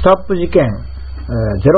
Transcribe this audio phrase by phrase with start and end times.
[0.00, 1.68] スタップ事件、えー、08、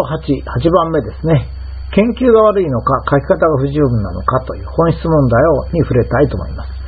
[0.46, 1.50] 8番目ですね。
[1.90, 6.82] 研究が悪いのか、書き方が不十分なのかという本質問題をに触れたいと思います。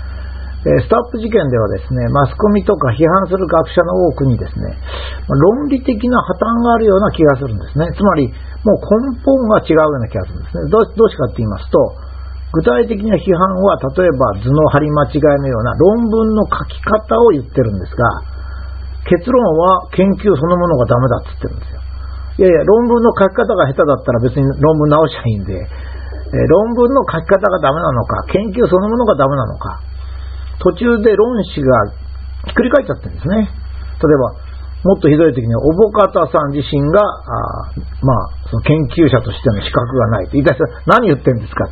[0.64, 4.78] えスタップ事件ではですね、マスコミとか批判する学者の多くにですね、
[5.28, 7.90] 論理的な破綻があるような気がするんですね。
[7.92, 8.32] つまり、
[8.64, 10.70] もう根本が違うような気がするんですね。
[10.70, 11.98] どうどうしかって言いますと、
[12.54, 18.33] 具体的な批判は、例えば図の張り間違いのような論文の書き方を言ってるんですが、
[19.04, 21.80] 結論は研究そのものがダメだって言ってるんですよ。
[22.34, 29.80] いやいや、論文の書き方が下手だったら別に論文直しゃいいんで、え論文の書き方がダメなのか、研究そのものがダメなのか、
[30.58, 31.92] 途中で論旨が
[32.46, 33.48] ひっくり返っちゃってるんですね。
[34.02, 34.44] 例えば、
[34.84, 41.70] もっとひどい時には、おぼかたさん自身が、あまあ、その研究者としての資格がないと言い出したら、何言ってんですか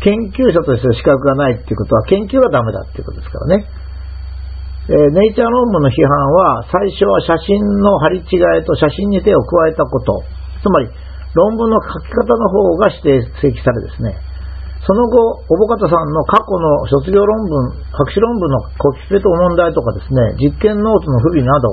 [0.00, 3.66] 研究者としての資格がないっていうことは、研究がダメだっていうことですからね。
[4.88, 10.24] えー、ネイチャー論文の批判は、最初は写真の貼り違いと写真に手を加えたこと、
[10.64, 10.88] つまり、
[11.36, 14.16] 論文の書き方の方が指定、正規されですね、
[14.88, 21.68] その後、小保方さんの過去の卒業論文、博士論文のコピペと問題とかですね、実験ノートの不備など、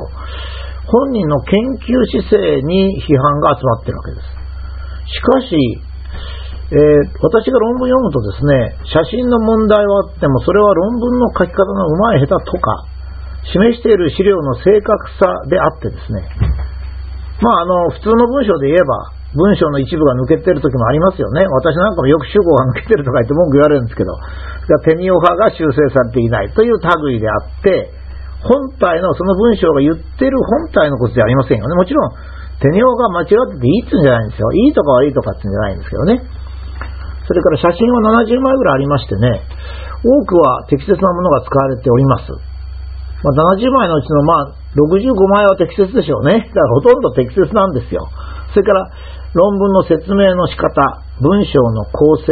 [0.92, 1.56] 本人の研
[1.88, 4.28] 究姿勢に批判が集まっているわけです。
[5.08, 5.56] しかし、
[6.66, 12.84] えー、私が論文読むとですね、写真の問題はあっても、それは論文の書き方の上手い下手とか、
[13.52, 16.26] 示している資料の正確さであってですね、
[17.42, 21.44] まあ、あの、普通の文章で言えば、文章の一部が抜けてる時もありますよね。
[21.44, 24.16] 私なんかもよく主語が抜けてるとか言って文句言われるんですけど、
[24.88, 27.92] テニオ派が修正されていないという類であって、
[28.48, 31.76] 本体の、その文章が言ってる本体のことじゃありませんよね。
[31.76, 32.12] もちろん、
[32.64, 34.48] テニオが間違ってていいっつうんじゃないんですよ。
[34.54, 36.24] いいとか悪いとかってうんじゃないんですけどね。
[37.28, 39.42] それから写真は70枚ぐらいありましてね、
[40.06, 42.55] 多くは適切なものが使われております。
[43.26, 46.46] まあ、70枚のうちのまあ65枚は適切でしょうね。
[46.46, 48.06] だからほとんど適切なんですよ。
[48.54, 48.86] それから
[49.34, 52.32] 論文の説明の仕方、文章の構成、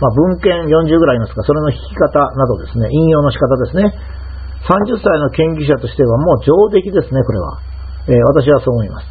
[0.00, 3.92] まあ、文献40ぐらいいますが、それの引き方などですね、引用の仕方ですね。
[4.66, 7.58] 30歳の研究者としてはもう上出来ですね、これは。
[8.08, 9.06] えー、私はそう思います。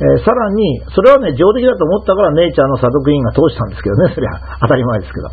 [0.00, 5.28] えー、さらに、それはね、上出来だと思ったからネイチャーの査読委員が通したんですけどね、それは当たり前ですけど。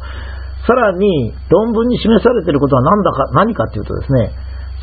[0.67, 4.31] さらに、論文に示されていることは何だか、何かというとですね、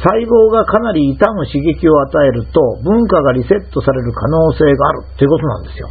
[0.02, 5.88] 細胞がかなり傷む刺激を与えると、文化がリセットされる可能性があるということなんですよ。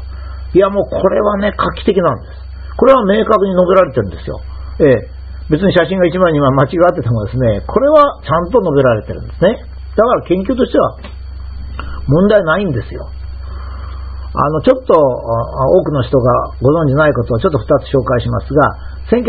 [0.53, 2.45] いやもうこれはね、画期的なんです。
[2.77, 4.39] これは明確に述べられてるんですよ。
[4.79, 5.15] ええ。
[5.49, 9.61] 別に写真が1枚2枚間違っててもですね、これはちゃんと述べられてるんですね。
[9.95, 10.97] だから研究としては
[12.07, 13.09] 問題ないんですよ。
[14.35, 19.21] あの、ちょっと多くの人がご存じないことをちょっと2つ紹介しますが、1953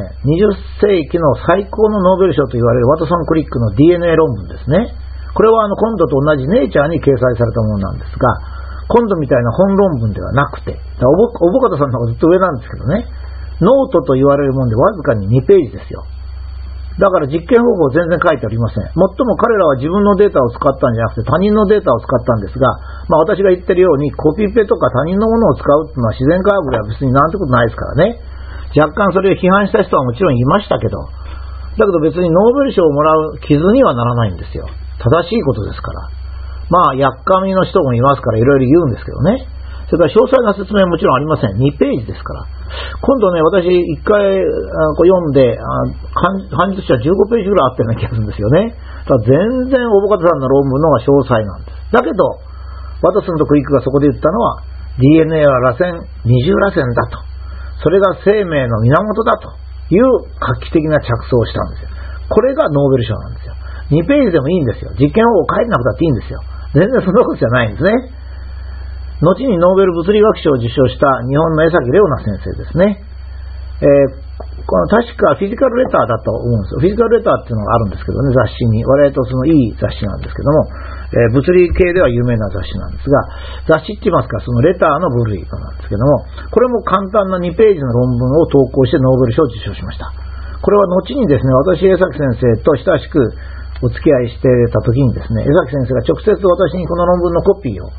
[0.00, 0.48] 年、20
[0.80, 4.96] 世紀の最高のノーベル賞と言われるワトソン・クリックの DNA 論文ですね。
[5.36, 8.32] これはあの今度と同じネイチャーに掲載されたものなんですが、
[8.88, 13.04] 今度みたいな本論文ではなくて、おぼおぼかたさんの方がずっと上なんですけどね、
[13.60, 16.04] ノートと言われるもんでわずかに2ページですよ。
[16.96, 18.86] だから実験方法全然書いてありません。
[18.94, 22.70] もっとも彼らは自分のデータを使ったんじゃなくて他人のデータを使ったんですが、
[23.10, 28.33] まあ私が言ってるようにコピペとか他人のものを使うっていうのは自然科学では別になんてことないですからね。
[28.74, 30.98] 若干それを批判した人はもちろんいましたけど、
[31.78, 34.66] だけど別にノーベル賞をもらう傷にはならないんですよ。
[34.98, 36.08] 正しいことですから。
[36.70, 39.46] まあ、やっかみの人もいますからいろいろ言うんですけどね。
[39.90, 41.58] それから詳細な説明はもちろんありません。
[41.60, 42.46] 2ページですから。
[43.04, 44.40] 今度ね、私一回
[44.96, 45.58] こう読んで、
[46.48, 48.74] 漢字としては15ページぐらいあったような気がするんですよね。
[49.04, 51.92] ただ全然大岡さんの論文の方が詳細なんです。
[51.92, 52.24] だけど、
[53.02, 54.62] ワトソンとクイックがそこで言ったのは、
[54.96, 57.33] DNA は螺旋、二重螺旋だと。
[57.82, 59.52] それが生命の源だと
[59.90, 60.04] いう
[60.38, 61.88] 画期的な着想をしたんですよ。
[62.28, 63.54] これがノーベル賞なんですよ。
[63.90, 64.92] 2ページでもいいんですよ。
[64.96, 66.40] 実験方法書いてなくたっていいんですよ。
[66.72, 67.92] 全然そんなことじゃないんですね。
[69.20, 73.04] 後にノーベル物理学賞を受賞した日本の江崎レオナ先生ですね。
[73.80, 74.23] えー、
[74.64, 76.80] この確かフィジカルレターだと思うんですよ。
[76.80, 78.80] フィジカルレターっていうのがあるんですけどね、雑誌に。
[78.84, 80.64] 我々とそのいい雑誌なんですけども、
[81.12, 83.20] えー、物理系では有名な雑誌なんですが、
[83.68, 90.08] 雑誌って言いますか、そのレターの部類なんですけども、これも簡単な2ページの論文を投稿してノーベル賞を受賞しました。
[90.64, 93.20] これは後にですね、私、江崎先生と親しく
[93.84, 97.92] お付き合いしてた時にですね、江崎先生が直接私にこの論文のコピーを、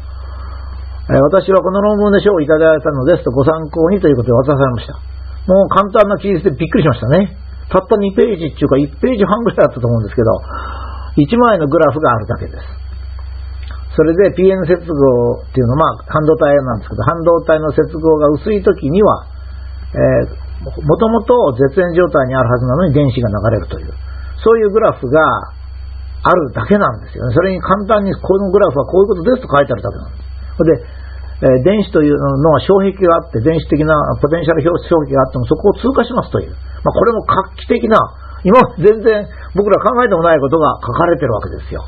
[1.06, 5.15] え私はこの論文で賞をいただいたのですとご参考にということで渡されました。
[5.46, 7.38] もう簡単な記述でびっくりしましたね。
[7.70, 10.30] たった2ページっていうか1ページ半ぐらいだったと思うんですけど、
[11.18, 12.86] 1枚のグラフがあるだけです。
[13.96, 19.26] それで PN 接合っていうのは、まあ、半導体なんですけど、半導体の接合が薄い時には、
[19.96, 23.94] えー、もともと絶縁状態にあるはずなのに電子が流れるという、
[24.44, 25.24] そういうグラフが
[26.28, 27.34] あるだけなんですよね。
[27.34, 30.26] それに簡単にこのグラフはこういうことですと書いてあるだけなんです。
[30.60, 31.05] で、
[31.44, 33.92] え、電子というのは障壁があって、電子的な
[34.22, 36.52] ポテンシャル障壁があってもそこを通過しますという。
[36.84, 38.00] まあ、これも画期的な、
[38.46, 41.84] 今全然僕ら考えてもないことが書かれてるわけですよ。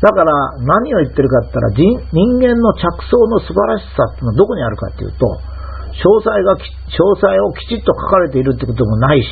[0.00, 1.70] だから何を言ってるかって言ったら
[2.12, 5.26] 人間の着想の素晴らしさっていうのはどこにあるかっていうと
[5.96, 9.28] 詳細が詳細をきちっと書かれているってこともないし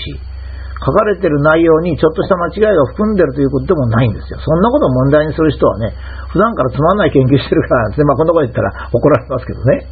[0.81, 4.39] 書かれてる内容にちょっとした間違いが含んでるということでもないんですよ。
[4.43, 5.95] そんなことを問題にする人はね、
[6.33, 9.87] 普段からつまんない研究してるからですね、まあこんなこと言ったら怒られますけどね。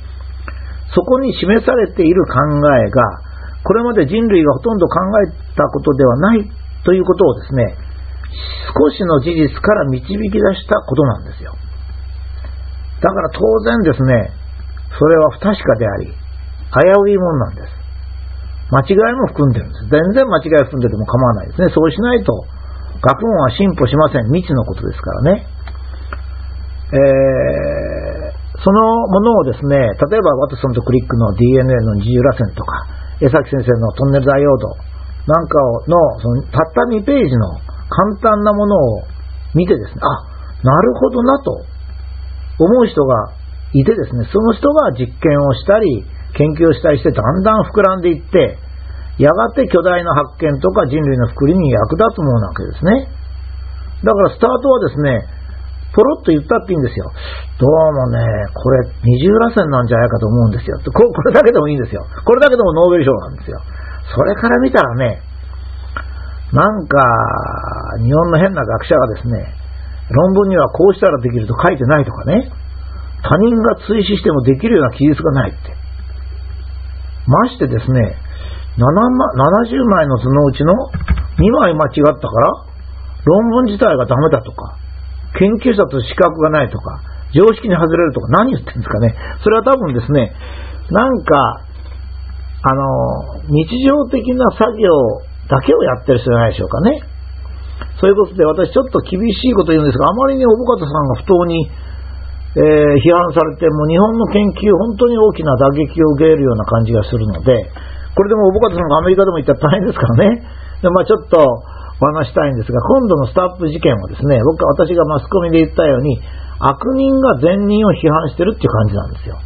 [0.95, 2.37] そこに示されている考
[2.77, 3.03] えが、
[3.65, 6.51] これまで人類がほとんど考えたことではない
[6.85, 7.77] ということをですね、
[8.75, 11.55] 少しの事実から導き出したことなんですよ。
[13.01, 14.33] だから当然ですね、
[14.99, 16.13] それは不確かであり、危
[17.07, 17.82] ういもんなんです。
[18.73, 19.87] 間違いも含んでるんです。
[19.93, 21.69] 全然間違い含んでても構わないですね。
[21.69, 22.33] そうしないと、
[23.05, 24.33] 学問は進歩しません。
[24.33, 25.47] 未知のことですからね。
[26.93, 28.81] えー、その
[29.13, 32.89] ものをですね、例えばワトソンとクリックの DNA の二重らせんとか、
[33.21, 34.93] 江崎先生のトンネルダイオード
[35.27, 37.55] なんかのそのたった2ページの
[37.89, 39.03] 簡単なものを
[39.55, 41.65] 見てですね、あ、なるほどなと
[42.59, 43.33] 思う人が
[43.73, 46.05] いてですね、その人が実験をしたり、
[46.35, 48.59] 研究をしたりしてだんだん膨らんでいって、
[49.19, 53.09] やがて巨大な発見とか人類の福利に役立つものなわけですね。
[54.03, 55.29] だからスタートはですね、
[55.93, 57.13] ポロッと言ったっていいんですよ。
[57.61, 58.25] どうもね、
[58.57, 60.81] これ二重らせんなんじゃないかと思うんですよ。
[60.81, 62.01] ここれだけでもいいんですよ。
[62.25, 63.61] これだけでもノーベル賞なんですよ。
[64.17, 65.21] それから見たらね、
[66.53, 66.99] なんか、
[68.03, 69.55] 日本の変な学者がですね、
[70.11, 72.51] 論文にはこうしたらできると書いてないとかね、
[73.23, 75.82] 他人が追試してもできるような記述がないって。
[77.27, 78.17] ましてですね、
[78.79, 80.73] 70枚の図のうちの
[81.39, 82.73] 2枚間違ったから、
[83.25, 84.77] 論文自体がダメだとか、
[85.39, 87.01] 研究者と資格がないとか、
[87.33, 89.15] 常識に外れるとか、何言ってるんですかね。
[89.43, 90.33] それは多分ですね、
[90.91, 91.63] なんか、
[92.65, 94.89] あの、日常的な作業
[95.49, 97.03] だけをやってる人じゃないでしょうかね。
[98.01, 101.71] そういうことで私ちょっと厳しいこと言うんですが、あまりにおぼかたさんが不当に
[102.53, 107.57] えー、批判されて、も日本の研究、本当に大きな打撃を受けるような感じがするので、
[108.13, 110.45] これでも、おぼかたさんがアメリカでも行ったら大変ですからね。
[110.85, 116.21] でまあ、ちょっとお話したいんですが、今度のスタップ事件はですね、僕は私がマスコミで言ったように、
[116.61, 119.39] 悪人が善人を批判してるっていう感じなんですよ。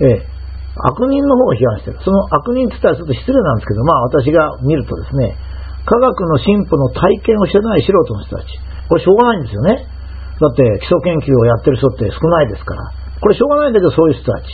[0.00, 0.40] ええ
[0.70, 1.98] 悪人の方を批判してる。
[2.00, 5.36] その悪人って言ったらちょっと失礼なんですけど、まあ私が見るとですね、
[5.84, 8.46] 科学の進歩の体験をしてない素人の人たち。
[8.88, 9.86] これしょうがないんですよね。
[10.40, 12.82] だって基礎研究をやってる人って少ないですから。
[13.20, 14.48] これしょうがないんだけど、そういう人たち。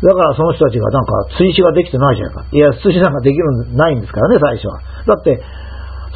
[0.00, 2.44] だからその人たちがなんか追試ができてないじゃないか。
[2.52, 4.80] いや、追試なんかできるないんですからね、最初は。
[5.08, 5.40] だって、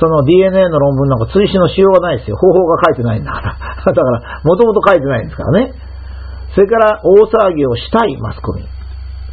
[0.01, 2.37] その DNA の論文なんか追試のしようがないですよ。
[2.37, 3.57] 方法が書いてないんだから。
[3.85, 5.73] だから、もともと書いてないんですからね。
[6.55, 8.65] それから大騒ぎをしたいマスコミ。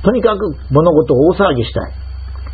[0.04, 1.92] とにかく物事を大騒ぎしたい。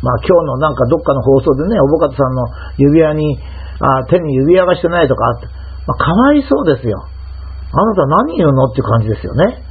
[0.02, 2.44] まあ今日のなんかどっかの放送でね、おぼかたさんの
[2.76, 3.38] 指輪に、
[3.80, 5.57] あ手に指輪がしてないとかあって、
[5.88, 7.00] まあ、かわいそうですよ。
[7.00, 9.64] あなた何言うのっていう感じですよね。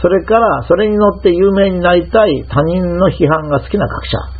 [0.00, 4.38] それから、それに乗って有名になりたい他人の批判が好きな学者。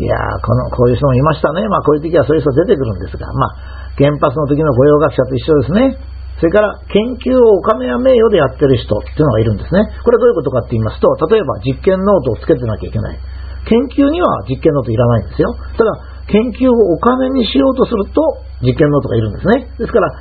[0.00, 1.68] いやー、この、こういう人もいましたね。
[1.68, 5.98] まあ、こういう時はそういう人出てくるんですが、まあ、原発の時の御用学者と一緒ですね。
[6.40, 9.84] それから、研究をお金や名誉でやってる人っていうのがいるんですね。
[10.04, 13.18] これはどういうことかって言いますと、例えば実験ノートをつけてなきゃいけない。
[13.66, 15.50] 研究には実験ノートいらないんですよ。
[15.76, 15.90] ただ、
[16.28, 18.20] 研究をお金にしようとすると
[18.60, 19.68] 実験ノートがいるんですね。
[19.78, 20.12] ですから、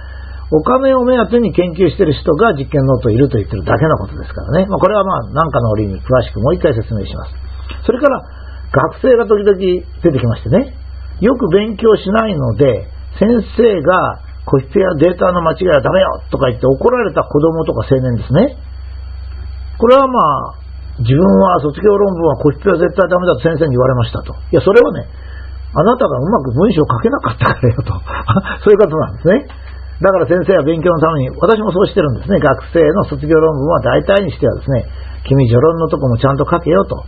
[0.50, 4.66] お金を目当てに研究している人が実験ノートいると言ってるだけのことですからね。
[4.68, 7.36] まあ、これはまあ、何かの折に詳しくもう一回説明します。
[7.84, 8.24] それから、
[8.72, 10.74] 学生が時々出てきましてね、
[11.20, 12.88] よく勉強しないので、
[13.20, 18.56] 先生が個室やデータの間違いはダメよとか言って怒られた子供とか青年ですね。
[19.78, 20.68] これはまあ、
[21.00, 24.34] 自分は卒業論文は個室は絶対ダメだと先生に言われましたと。
[24.52, 25.06] いや、それはね、
[25.74, 27.92] あなたがうまく文章を書けなかったからよと。
[28.64, 29.48] そういうことなんですね。
[30.00, 32.40] だから先生は勉強のために、私もそうしてるんですね。
[32.40, 34.86] 学生の卒業論文は大体にしてはですね、
[35.26, 37.04] 君序論のとこもちゃんと書けよと。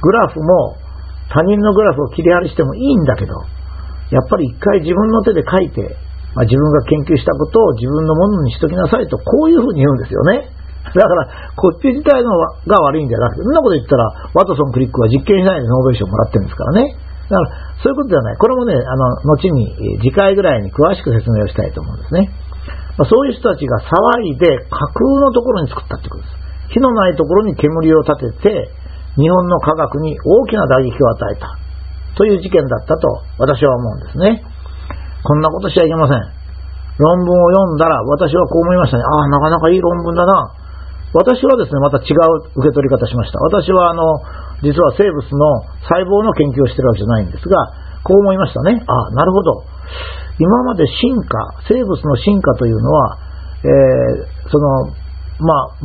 [0.00, 0.76] グラフも
[1.28, 3.32] 他人のグラフを切り貼りしてもいいんだけど、
[4.10, 5.96] やっぱり一回自分の手で書いて、
[6.34, 10.48] まあ、自分が研究したことを自分のものにしときなさいと、こういうふうに言うんですよね。
[10.92, 12.28] だから、こっち自体の
[12.66, 14.04] が悪いんじゃなくて、そんなこと言ったら、
[14.34, 16.96] ワトソン・クリックは実験しないでノーベル賞もらってるんですからね。
[17.32, 18.36] だから、そういうことではない。
[18.36, 19.72] これもね、あの、後に、
[20.04, 22.28] 次回ぐらいに詳しく説明をしたいと思うんですね。
[23.00, 23.88] まあ、そういう人たちが騒
[24.28, 26.76] いで架空のところに作ったってことです。
[26.76, 28.70] 火のないところに煙を立てて、
[29.16, 31.56] 日本の科学に大きな打撃を与えた。
[32.16, 34.44] という事件だったと私は思うんですね。
[35.24, 36.20] こんなことしちゃいけません。
[36.98, 39.04] 論文を読んだら、私はこう思いましたね。
[39.04, 40.52] ああ、なかなかいい論文だな。
[41.14, 43.38] 私はですね、また違う受け取り方しました。
[43.40, 44.02] 私は、あの、
[44.62, 47.58] 実は生物の細胞の研究をしてるわけじゃないんですが、
[48.02, 48.82] こう思いましたね。
[48.86, 49.64] あ、なるほど。
[50.38, 53.18] 今まで進化、生物の進化というのは、
[53.62, 54.90] えー、その、
[55.42, 55.78] まあ、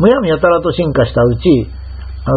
[0.00, 1.42] む、やみやたらと進化したうち、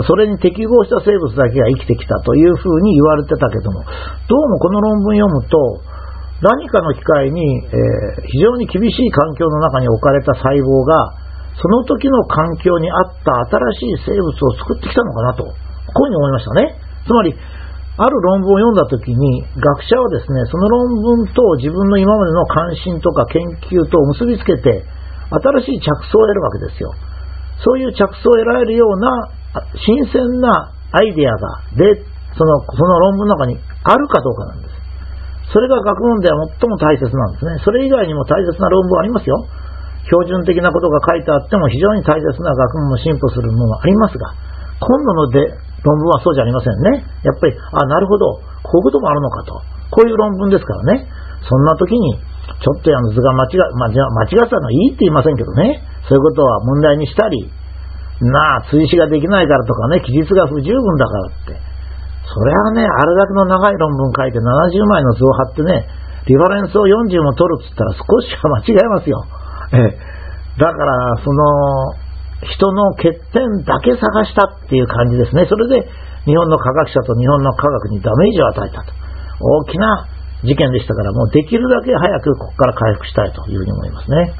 [0.07, 3.85] それに適合した生物だけが生きてきたというふうに言われてたけども、
[4.27, 5.57] どうもこの論文読むと、
[6.41, 11.13] 何かの機会に、えー、非常に厳しい環境の中に置かれた細胞が、
[11.61, 16.79] その時の環境に合った新しい生物を作ってきたのかなと、こういうふうに思いましたね。
[17.05, 17.35] つまり、
[17.95, 23.39] ある論文を読んだ時に、学者はですね、その論文と自分の今までの関心とか研
[23.71, 24.83] 究と結びつけて、
[25.31, 26.91] 新しい着想を得るわけですよ。
[27.63, 29.31] そういう着想を得られるような
[29.79, 32.03] 新鮮なアイデアが、で、
[32.35, 34.75] その、その論文の中にあるかどうかなんです。
[35.53, 37.63] それが学問では最も大切なんですね。
[37.63, 39.39] それ以外にも大切な論文ありますよ。
[40.05, 44.33] 標準的なことが書いてあっても非常に大切な学問も進歩するものがありますが、
[44.79, 47.05] 今度ので論文はそうじゃありませんね。
[47.21, 49.61] やっぱり、あ、なるほど、こういうこともあるのかと。
[49.93, 51.05] こういう論文ですからね。
[51.45, 55.85] そんな時に、ちょっとやの図が間違、まあ、間違ったのはいいって言いませんけどね。
[56.09, 57.49] そういうことは問題にしたり、
[58.21, 61.75] なあ、追試ができないからとかね、記述が不十分だからって。
[62.25, 65.85] それはね、あれだけの長い論文書いて70枚の図を貼ってね、
[66.25, 69.25] リファレンスを40も取るっつったら少しは間違えますよ。
[69.73, 69.97] ええ。
[70.57, 72.04] だから、その、
[72.43, 75.45] 人の欠点だけ探したっていう感じですね。
[75.47, 75.87] それで、
[76.25, 78.91] 日本の科学者と日本の科学にダメージを与えたと。
[79.39, 80.07] 大きな
[80.43, 84.33] 事件でしたから、もうできるだけ早くここから回復したいというふうに思いますね。